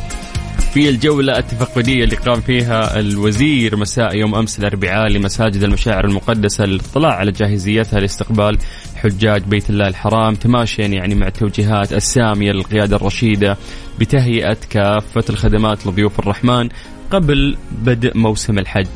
في 0.73 0.89
الجولة 0.89 1.37
التفقدية 1.37 2.03
اللي 2.03 2.15
قام 2.15 2.41
فيها 2.41 2.99
الوزير 2.99 3.75
مساء 3.75 4.15
يوم 4.15 4.35
أمس 4.35 4.59
الأربعاء 4.59 5.07
لمساجد 5.07 5.63
المشاعر 5.63 6.05
المقدسة 6.05 6.65
للاطلاع 6.65 7.13
على 7.13 7.31
جاهزيتها 7.31 7.99
لاستقبال 7.99 8.57
حجاج 8.97 9.43
بيت 9.43 9.69
الله 9.69 9.87
الحرام 9.87 10.35
تماشيا 10.35 10.85
يعني 10.87 11.15
مع 11.15 11.27
التوجيهات 11.27 11.93
السامية 11.93 12.51
للقيادة 12.51 12.95
الرشيدة 12.95 13.57
بتهيئة 13.99 14.57
كافة 14.69 15.23
الخدمات 15.29 15.87
لضيوف 15.87 16.19
الرحمن 16.19 16.69
قبل 17.11 17.57
بدء 17.71 18.17
موسم 18.17 18.59
الحج. 18.59 18.87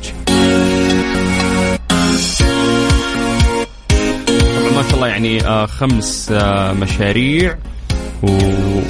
ما 4.76 4.82
شاء 4.82 4.94
الله 4.94 5.08
يعني 5.08 5.46
آه، 5.46 5.66
خمس 5.66 6.32
آه، 6.32 6.72
مشاريع. 6.72 7.58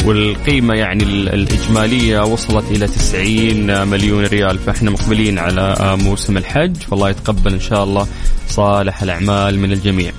والقيمة 0.06 0.74
يعني 0.74 1.02
الإجمالية 1.04 2.20
وصلت 2.20 2.70
إلى 2.70 2.86
90 2.86 3.88
مليون 3.88 4.24
ريال. 4.24 4.58
فإحنا 4.58 4.90
مقبلين 4.90 5.38
على 5.38 5.76
موسم 6.04 6.36
الحج 6.36 6.76
فالله 6.76 7.10
يتقبل 7.10 7.52
إن 7.52 7.60
شاء 7.60 7.84
الله 7.84 8.06
صالح 8.48 9.02
الأعمال 9.02 9.58
من 9.58 9.72
الجميع. 9.72 10.12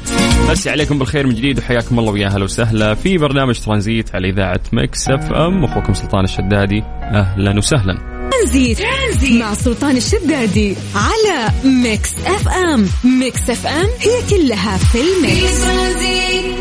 مسي 0.50 0.70
عليكم 0.70 1.00
بالخير 1.00 1.28
من 1.28 1.36
جديد 1.36 1.60
وحياكم 1.60 2.00
الله 2.00 2.12
ويا 2.12 2.28
أهلا 2.28 2.44
وسهلا 2.44 2.94
في 2.94 3.18
برنامج 3.18 3.60
ترانزيت 3.60 4.16
على 4.16 4.30
إذاعة 4.30 4.60
Mix 4.74 5.10
FM. 5.10 5.64
أخوكم 5.64 5.94
سلطان 5.94 6.24
الشدادي 6.24 6.84
أهلا 7.04 7.58
وسهلا. 7.58 8.13
ترانزيت. 8.44 8.78
ترانزيت. 8.78 9.42
مع 9.42 9.54
سلطان 9.54 9.98
الشدادي 9.98 10.76
على 10.96 11.50
Mix 11.84 12.16
FM. 12.26 12.86
Mix 13.20 13.50
FM 13.50 13.86
هي 14.00 14.30
كلها 14.30 14.78
في 14.78 14.98
ال 15.02 15.14
mix. 15.14 15.64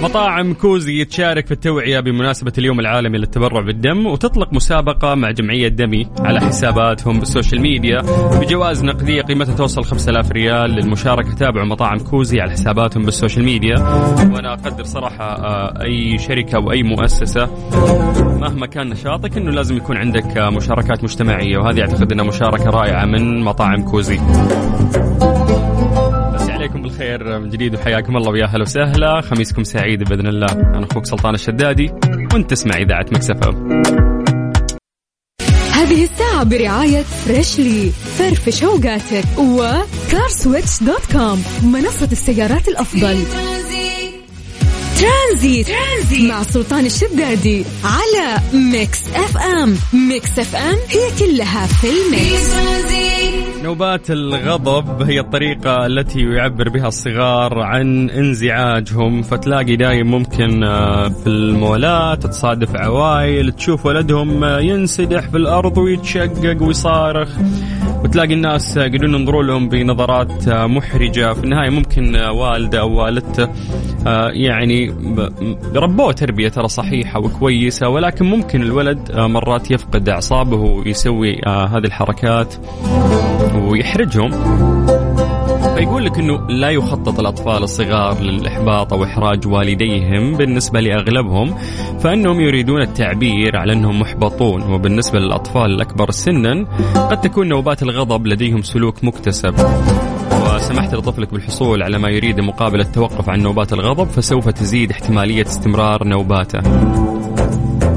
مطاعم 0.02 0.54
كوزي 0.54 1.04
تشارك 1.04 1.46
في 1.46 1.52
التوعية 1.52 2.00
بمناسبة 2.00 2.52
اليوم 2.58 2.80
العالمي 2.80 3.18
للتبرع 3.18 3.60
بالدم 3.60 4.06
وتطلق 4.06 4.52
مسابقة 4.52 5.14
مع 5.14 5.30
جمعية 5.30 5.68
دمي 5.68 6.06
على 6.18 6.40
حساباتهم 6.40 7.18
بال 7.18 7.29
social 7.29 7.60
media. 7.60 8.00
بجوائز 8.40 8.84
نقدية 8.84 9.22
قيمتها 9.22 9.54
توصل 9.54 9.84
5000 9.84 10.32
ريال 10.32 10.70
للمشاركة. 10.70 11.34
تابعوا 11.34 11.66
مطاعم 11.66 11.98
كوزي 11.98 12.40
على 12.40 12.50
حساباتهم 12.50 13.04
بال 13.04 13.14
social 13.14 13.44
media. 13.44 13.78
وأنا 14.32 14.52
أقدر 14.52 14.84
صراحة 14.84 15.24
آه، 15.24 15.82
أي 15.82 16.18
شركة 16.18 16.56
أو 16.56 16.72
أي 16.72 16.82
مؤسسة 16.82 17.48
مهما 18.42 18.66
كان 18.66 18.88
نشاطك 18.88 19.36
أنه 19.36 19.50
لازم 19.50 19.76
يكون 19.76 19.96
عندك 19.96 20.38
مشاركات 20.38 21.04
مجتمعية 21.04 21.58
وهذه 21.58 21.80
أعتقد 21.80 22.12
أنها 22.12 22.24
مشاركة 22.24 22.64
رائعة 22.64 23.04
من 23.04 23.44
مطاعم 23.44 23.82
كوزي. 23.90 24.20
عليكم 26.48 26.82
بالخير 26.82 27.38
من 27.38 27.48
جديد 27.48 27.74
وحياكم 27.74 28.16
الله 28.16 28.30
ويا 28.30 28.44
أهلا 28.44 28.62
وسهلا. 28.62 29.20
خميسكم 29.20 29.64
سعيد 29.64 30.04
بإذن 30.08 30.26
الله. 30.26 30.46
أنا 30.52 30.86
أخوك 30.90 31.06
سلطان 31.06 31.34
الشدادي 31.34 31.90
وأنت 32.32 32.50
تسمع 32.50 32.76
إذاعة 32.76 33.06
Mix 33.12 33.35
FM 33.35 33.50
هذه 35.72 36.04
الساعة 36.04 36.44
برعاية 36.44 37.02
Freshly 37.02 37.90
فرفش 37.90 38.64
اوقاتك 38.64 39.38
و 39.38 39.53
CarSwitch 39.53 40.82
dot 40.82 41.12
com 41.12 41.44
منصة 41.72 42.08
السيارات 42.12 42.68
الأفضل. 42.68 43.16
ترانزيت. 45.02 45.66
ترانزيت 45.66 46.30
مع 46.30 46.42
سلطان 46.42 46.86
الشدادي 46.86 47.64
على 47.84 48.40
Mix 48.72 49.08
FM 49.14 49.76
Mix 50.08 50.38
FM 50.38 50.76
هي 50.88 51.10
كلها 51.18 51.66
في 51.66 51.86
ال 51.90 52.06
mix 52.06 52.52
نوبات 53.62 54.10
الغضب 54.10 55.02
هي 55.02 55.20
الطريقة 55.20 55.86
التي 55.86 56.20
يعبر 56.20 56.68
بها 56.68 56.88
الصغار 56.88 57.58
عن 57.58 58.10
انزعاجهم 58.10 59.22
فتلاقي 59.22 59.76
دايم 59.76 60.10
ممكن 60.10 60.64
آه، 60.64 61.08
في 61.08 61.26
المولات 61.26 62.26
تصادف 62.26 62.76
عوائل 62.76 63.52
تشوف 63.52 63.86
ولدهم 63.86 64.44
آه، 64.44 64.60
ينسدح 64.60 65.28
في 65.28 65.36
الأرض 65.36 65.78
ويتشقق 65.78 66.62
ويصارخ 66.62 67.28
وتلاقي 68.04 68.34
الناس 68.34 68.76
يقعدون 68.76 69.14
ينظروا 69.14 69.42
لهم 69.42 69.68
بنظرات 69.68 70.48
آه، 70.48 70.66
محرجة. 70.66 71.32
في 71.32 71.44
النهاية 71.44 71.70
ممكن 71.70 72.16
والدة 72.16 72.80
أو 72.80 72.92
والدته 72.92 73.48
يعني 74.32 74.94
ربوه 75.74 76.12
تربية 76.12 76.48
ترى 76.48 76.68
صحيحة 76.68 77.20
وكويسة 77.20 77.88
ولكن 77.88 78.24
ممكن 78.24 78.62
الولد 78.62 79.12
مرات 79.16 79.70
يفقد 79.70 80.08
أعصابه 80.08 80.56
ويسوي 80.56 81.40
هذه 81.46 81.84
الحركات 81.84 82.54
ويحرجهم. 83.54 84.30
فيقول 85.82 86.04
لك 86.04 86.18
إنه 86.18 86.46
لا 86.48 86.70
يخطط 86.70 87.20
الأطفال 87.20 87.62
الصغار 87.62 88.20
للإحباط 88.20 88.92
أو 88.92 89.04
إحراج 89.04 89.46
والديهم 89.46 90.34
بالنسبة 90.36 90.80
لأغلبهم 90.80 91.54
فإنهم 91.98 92.40
يريدون 92.40 92.82
التعبير 92.82 93.56
على 93.56 93.72
إنهم 93.72 94.00
محبطون. 94.00 94.62
وبالنسبة 94.62 95.18
للأطفال 95.18 95.70
الأكبر 95.74 96.10
سنا 96.10 96.66
قد 97.10 97.20
تكون 97.20 97.48
نوبات 97.48 97.82
الغضب 97.82 98.26
لديهم 98.26 98.62
سلوك 98.62 99.04
مكتسب. 99.04 99.54
وسمحت 100.54 100.94
لطفلك 100.94 101.32
بالحصول 101.32 101.82
على 101.82 101.98
ما 101.98 102.08
يريد 102.08 102.40
مقابل 102.40 102.80
التوقف 102.80 103.30
عن 103.30 103.40
نوبات 103.40 103.72
الغضب 103.72 104.06
فسوف 104.08 104.48
تزيد 104.48 104.90
احتمالية 104.90 105.46
استمرار 105.46 106.04
نوباته. 106.04 106.60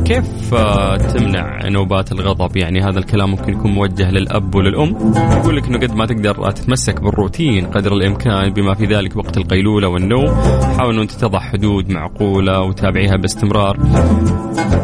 كيف 0.06 0.54
آه، 0.54 0.98
تمنع 0.98 1.68
نوبات 1.68 2.12
الغضب؟ 2.12 2.58
يعني 2.58 2.82
هذا 2.82 3.00
الكلام 3.00 3.32
ممكن 3.32 3.54
يكون 3.54 3.72
موجه 3.72 4.12
للأب 4.12 4.56
وللأم. 4.56 5.14
يقول 5.16 5.58
لك 5.58 5.68
أنه 5.68 5.78
قد 5.78 5.96
ما 5.96 6.06
تقدر 6.06 6.52
تتمسك 6.52 7.02
بالروتين 7.02 7.66
قدر 7.66 7.94
الإمكان 7.94 8.50
بما 8.50 8.74
في 8.74 8.86
ذلك 8.86 9.18
وقت 9.18 9.38
القيلولة 9.38 9.88
والنوم. 9.88 10.36
حاول 10.78 11.00
أنت 11.00 11.12
تضع 11.12 11.40
حدود 11.40 11.90
معقولة 11.90 12.62
وتابعيها 12.62 13.16
باستمرار. 13.16 13.78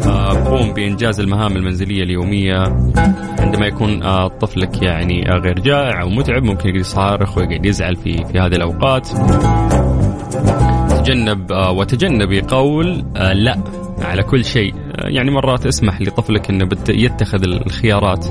آه، 0.06 0.44
قوم 0.48 0.72
بإنجاز 0.72 1.20
المهام 1.20 1.56
المنزلية 1.56 2.02
اليومية. 2.02 2.58
عندما 3.38 3.66
يكون 3.66 4.02
آه، 4.02 4.28
طفلك 4.28 4.82
يعني 4.82 5.22
غير 5.22 5.58
جائع 5.58 6.02
أو 6.02 6.08
متعب 6.08 6.42
ممكن 6.42 6.68
يقعد 6.68 6.80
يصارخ 6.80 7.38
ويقعد 7.38 7.66
يزعل 7.66 7.96
في 7.96 8.24
في 8.24 8.38
هذه 8.38 8.54
الأوقات. 8.54 9.08
تجنب 10.90 11.50
وتجنبي 11.50 12.40
قول 12.40 13.04
لا. 13.32 13.81
على 14.02 14.22
كل 14.22 14.44
شيء. 14.44 14.74
يعني 14.98 15.30
مرات 15.30 15.66
اسمح 15.66 16.00
لطفلك 16.00 16.50
إنه 16.50 16.68
يتخذ 16.88 17.42
الخيارات. 17.42 18.26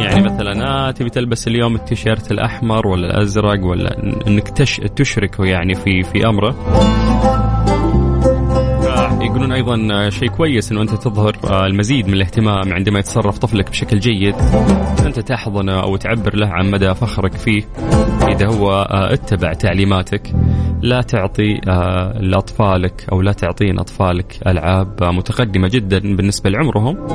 يعني 0.00 0.24
مثلا 0.24 0.68
آه 0.68 0.90
تبي 0.90 1.10
تلبس 1.10 1.48
اليوم 1.48 1.74
التيشيرت 1.74 2.32
الأحمر 2.32 2.86
ولا 2.86 3.06
الأزرق 3.06 3.64
ولا 3.64 4.02
إنك 4.26 4.48
تش 4.48 4.76
تشركه 4.76 5.44
يعني 5.44 5.74
في 5.74 6.02
في 6.02 6.26
أمره. 6.26 6.54
يقولون 9.56 9.90
أيضا 9.90 10.10
شيء 10.10 10.28
كويس 10.28 10.72
إنه 10.72 10.82
أنت 10.82 10.94
تظهر 10.94 11.36
المزيد 11.66 12.06
من 12.08 12.14
الاهتمام 12.14 12.72
عندما 12.72 12.98
يتصرف 12.98 13.38
طفلك 13.38 13.70
بشكل 13.70 13.98
جيد. 13.98 14.34
أنت 15.06 15.20
تحضنه 15.20 15.82
أو 15.82 15.96
تعبر 15.96 16.36
له 16.36 16.46
عن 16.46 16.70
مدى 16.70 16.94
فخرك 16.94 17.32
فيه. 17.32 17.62
إذا 18.28 18.46
هو 18.46 18.82
اتبع 18.90 19.52
تعليماتك 19.52 20.32
لا 20.82 21.00
تعطي 21.00 21.60
آه، 21.68 22.18
لأطفالك 22.20 23.06
أو 23.12 23.22
لا 23.22 23.32
تعطين 23.32 23.78
أطفالك 23.78 24.38
ألعاب 24.46 25.04
متقدمة 25.04 25.68
جدا 25.68 25.98
بالنسبة 25.98 26.50
لعمرهم. 26.50 27.08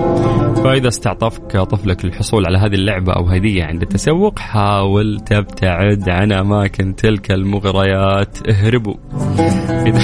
فإذا 0.54 0.88
استعطفك 0.88 1.58
طفلك 1.58 2.06
للحصول 2.06 2.46
على 2.46 2.58
هذه 2.58 2.74
اللعبة 2.74 3.14
أو 3.14 3.26
هدية 3.26 3.64
عند 3.64 3.82
التسوق 3.82 4.40
حاول 4.40 5.20
تبتعد 5.20 6.10
عن 6.10 6.32
أماكن 6.32 6.96
تلك 6.96 7.32
المغريات. 7.32 8.38
اهربوا. 8.50 8.96
إذا 9.70 10.02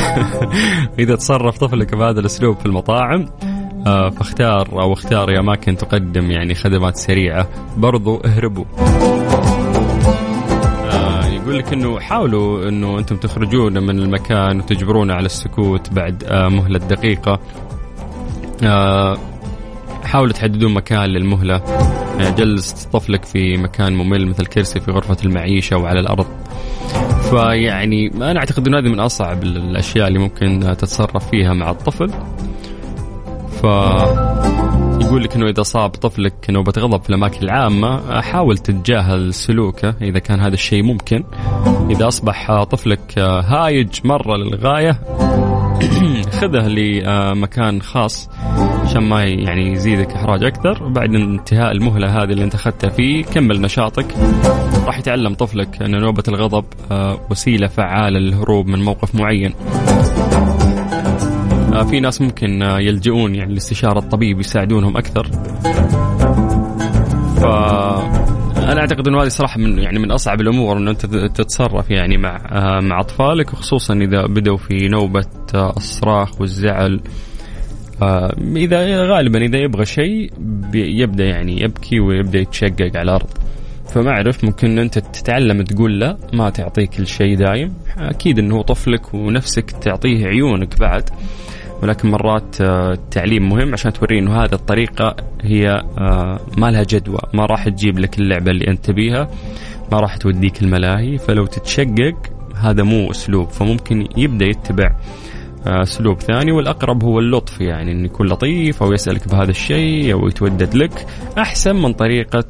إذا 1.00 1.16
تصرف 1.16 1.58
طفلك 1.58 1.96
بهذا 1.96 2.19
الأسلوب 2.20 2.58
في 2.58 2.66
المطاعم 2.66 3.26
آه، 3.88 4.10
فاختار 4.10 4.82
أو 4.82 4.94
اختاري 4.94 5.40
اماكن 5.40 5.78
تقدم 5.78 6.32
يعني 6.32 6.56
خدمات 6.56 6.98
سريعة. 6.98 7.48
برضو 7.78 8.18
اهربوا. 8.18 8.66
آه، 10.92 11.26
يقول 11.26 11.58
لك 11.58 11.74
إنه 11.74 12.00
حاولوا 12.00 12.70
إنه 12.70 13.00
أنتم 13.00 13.18
تخرجون 13.18 13.84
من 13.84 14.00
المكان 14.00 14.60
وتجبرونه 14.60 15.14
على 15.14 15.26
السكوت 15.26 15.94
بعد 15.94 16.24
آه، 16.24 16.48
مهلة 16.48 16.80
دقيقة. 16.80 17.40
حاولوا 20.04 20.34
تحددون 20.34 20.74
مكان 20.74 21.10
للمهلة. 21.10 21.62
يعني 22.20 22.36
جلس 22.36 22.72
طفلك 22.72 23.26
في 23.26 23.58
مكان 23.58 23.94
ممل 23.96 24.28
مثل 24.28 24.46
كرسي 24.46 24.80
في 24.80 24.92
غرفة 24.92 25.18
المعيشة 25.26 25.74
أو 25.74 25.86
على 25.86 26.00
الأرض. 26.00 26.28
فيعني 27.30 28.08
أنا 28.16 28.40
أعتقد 28.40 28.68
إنه 28.68 28.78
هذه 28.80 28.88
من 28.88 29.00
أصعب 29.00 29.44
الأشياء 29.44 30.08
اللي 30.08 30.20
ممكن 30.20 30.60
تتصرف 30.60 31.30
فيها 31.30 31.54
مع 31.54 31.70
الطفل. 31.70 32.10
ف 33.62 33.64
يقول 35.02 35.24
لك 35.24 35.36
إنه 35.36 35.50
إذا 35.50 35.64
صاب 35.64 35.90
طفلك 35.90 36.50
نوبه 36.50 36.74
غضب 36.78 37.02
في 37.04 37.10
الأماكن 37.10 37.44
العامة 37.44 38.22
حاول 38.22 38.58
تتجاهل 38.58 39.34
سلوكه 39.34 39.96
إذا 40.02 40.20
كان 40.20 40.40
هذا 40.40 40.54
الشيء 40.54 40.84
ممكن. 40.84 41.24
إذا 41.90 42.08
أصبح 42.08 42.64
طفلك 42.64 43.20
هايج 43.20 43.90
مرة 44.04 44.38
للغاية 44.38 45.00
خذه 46.40 46.68
لمكان 46.68 47.82
خاص. 47.82 48.30
عشان 48.90 49.04
ما 49.04 49.24
يعني 49.24 49.72
يزيدك 49.72 50.12
إحراج 50.12 50.44
أكثر. 50.44 50.88
بعد 50.88 51.16
انتهاء 51.16 51.72
المهلة 51.72 52.24
هذه 52.24 52.32
اللي 52.32 52.44
أنت 52.44 52.56
أخذتها 52.56 52.90
فيه 52.90 53.24
كمل 53.24 53.62
نشاطك. 53.62 54.06
راح 54.86 55.00
يتعلم 55.00 55.34
طفلك 55.34 55.82
أن 55.82 56.02
نوبة 56.02 56.24
الغضب 56.28 56.66
آه، 56.92 57.20
وسيلة 57.32 57.68
فعالة 57.68 58.20
للهروب 58.20 58.68
من 58.68 58.84
موقف 58.84 59.16
معين. 59.16 59.54
آه، 61.74 61.84
في 61.84 62.00
ناس 62.00 62.22
ممكن 62.22 62.64
آه، 62.64 62.80
يلجؤون 62.80 63.36
يعني 63.36 63.54
لاستشارة 63.54 64.00
الطبيب 64.00 64.40
يساعدونهم 64.40 64.98
أكثر. 64.98 65.28
ف 67.36 67.46
أنا 68.58 68.80
أعتقد 68.80 69.08
إنه 69.08 69.22
هذه 69.22 69.28
صراحة 69.28 69.60
من 69.60 69.80
يعني 69.80 70.00
من 70.00 70.12
أصعب 70.12 70.42
الأمور 70.42 70.78
إنه 70.78 70.92
أنت 70.92 71.06
تتصرف 71.06 71.90
يعني 71.90 72.18
مع 72.18 72.40
مع 72.82 73.00
أطفالك 73.00 73.54
وخصوصا 73.54 73.94
إذا 73.94 74.26
بدوا 74.26 74.58
في 74.58 74.88
نوبة 74.88 75.26
الصراخ 75.56 76.42
والزعل. 76.42 77.02
اذا 78.56 79.04
غالبا 79.04 79.40
إذا 79.40 79.58
يبغى 79.58 79.86
شيء 79.86 80.32
يبدأ 80.74 81.26
يعني 81.26 81.62
يبكي 81.62 82.00
ويبدأ 82.00 82.40
يتشقق 82.40 82.92
على 82.96 83.02
الأرض. 83.02 83.30
فما 83.94 84.10
أعرف 84.10 84.44
ممكن 84.44 84.80
أنت 84.80 85.00
تتعلم 85.00 85.62
تقول 85.62 86.00
لا 86.00 86.18
ما 86.34 86.50
تعطيه 86.50 86.86
كل 86.86 87.08
شيء 87.08 87.38
دايم. 87.38 87.74
أكيد 87.98 88.40
إنه 88.40 88.62
طفلك 88.62 89.14
ونفسك 89.14 89.72
تعطيه 89.72 90.28
عيونك 90.28 90.80
بعد. 90.80 91.10
ولكن 91.84 92.12
مرات 92.12 92.62
آه، 92.62 92.94
التعليم 92.94 93.50
مهم 93.50 93.74
عشان 93.74 93.94
توريه 93.94 94.20
إنه 94.20 94.44
هذه 94.44 94.54
الطريقة 94.54 95.16
هي 95.42 95.70
آه، 95.98 96.40
ما 96.58 96.72
لها 96.72 96.84
جدوى. 96.84 97.20
ما 97.34 97.46
راح 97.46 97.70
تجيب 97.70 98.00
لك 98.00 98.20
اللعبة 98.20 98.52
اللي 98.52 98.68
أنت 98.68 98.86
تبيها. 98.86 99.30
ما 99.92 100.00
راح 100.00 100.18
توديك 100.18 100.62
الملاهي. 100.62 101.18
فلو 101.18 101.46
تتشقق 101.46 102.16
هذا 102.56 102.84
مو 102.84 103.12
أسلوب. 103.12 103.50
فممكن 103.50 104.08
يبدأ 104.18 104.46
يتبع 104.46 104.96
أسلوب 105.66 106.22
ثاني 106.22 106.52
والأقرب 106.52 107.04
هو 107.04 107.20
اللطف 107.20 107.62
يعني 107.62 107.92
إنه 107.92 108.06
يكون 108.06 108.28
لطيف 108.28 108.84
أو 108.84 108.94
يسألك 108.94 109.28
بهذا 109.28 109.52
الشيء 109.52 110.14
أو 110.14 110.28
يتودد 110.28 110.76
لك 110.76 111.06
أحسن 111.38 111.76
من 111.76 111.94
طريقة 111.94 112.46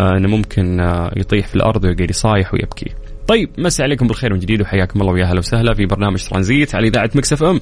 إنه 0.00 0.28
ممكن 0.28 0.80
يطيح 1.16 1.46
في 1.46 1.56
الأرض 1.56 1.84
ويقعد 1.84 2.10
يصايح 2.10 2.54
ويبكي. 2.54 2.90
طيب 3.28 3.50
مسي 3.58 3.82
عليكم 3.82 4.06
بالخير 4.06 4.32
من 4.32 4.38
جديد 4.38 4.60
وحياكم 4.60 5.00
الله 5.00 5.12
ويا 5.12 5.24
أهلا 5.24 5.38
وسهلا 5.38 5.74
في 5.74 5.86
برنامج 5.86 6.28
ترانزيت 6.28 6.74
على 6.74 6.88
إذاعة 6.88 7.10
Mix 7.14 7.42
FM. 7.42 7.60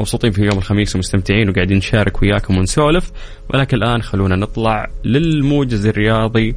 مبسوطين 0.00 0.30
في 0.30 0.42
يوم 0.42 0.58
الخميس 0.58 0.96
ومستمتعين 0.96 1.48
وقاعدين 1.48 1.76
نشارك 1.76 2.22
وياكم 2.22 2.58
ونسولف. 2.58 3.12
ولكن 3.54 3.76
الآن 3.76 4.02
خلونا 4.02 4.36
نطلع 4.36 4.90
للموجز 5.04 5.86
الرياضي 5.86 6.54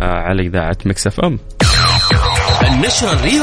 آه، 0.00 0.02
على 0.02 0.42
إذاعة 0.42 0.76
مكسف 0.86 1.20
إم. 1.20 1.38
النشرة 2.62 3.12
الرياضية 3.12 3.38